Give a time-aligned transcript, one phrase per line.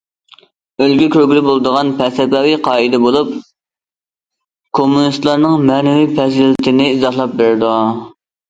[0.83, 3.29] ئۈلگە كۆرگىلى بولىدىغان پەلسەپىۋى قائىدە بولۇپ،
[4.79, 7.77] كوممۇنىستلارنىڭ مەنىۋى پەزىلىتىنى ئىزاھلاپ بېرىدۇ.